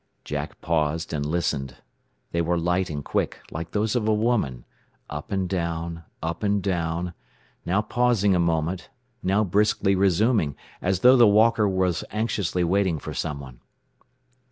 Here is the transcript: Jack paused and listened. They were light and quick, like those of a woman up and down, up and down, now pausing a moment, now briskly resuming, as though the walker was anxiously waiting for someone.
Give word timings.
Jack 0.25 0.59
paused 0.61 1.13
and 1.13 1.23
listened. 1.23 1.75
They 2.31 2.41
were 2.41 2.57
light 2.57 2.89
and 2.89 3.05
quick, 3.05 3.37
like 3.51 3.69
those 3.69 3.95
of 3.95 4.07
a 4.07 4.13
woman 4.15 4.65
up 5.11 5.31
and 5.31 5.47
down, 5.47 6.05
up 6.23 6.41
and 6.41 6.59
down, 6.59 7.13
now 7.67 7.83
pausing 7.83 8.33
a 8.33 8.39
moment, 8.39 8.89
now 9.21 9.43
briskly 9.43 9.93
resuming, 9.93 10.55
as 10.81 11.01
though 11.01 11.15
the 11.17 11.27
walker 11.27 11.69
was 11.69 12.03
anxiously 12.09 12.63
waiting 12.63 12.97
for 12.97 13.13
someone. 13.13 13.59